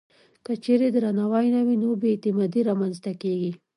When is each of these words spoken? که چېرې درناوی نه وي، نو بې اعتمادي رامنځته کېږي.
که 0.45 0.53
چېرې 0.63 0.87
درناوی 0.95 1.47
نه 1.55 1.61
وي، 1.65 1.75
نو 1.83 1.89
بې 1.99 2.07
اعتمادي 2.11 2.61
رامنځته 2.69 3.11
کېږي. 3.21 3.51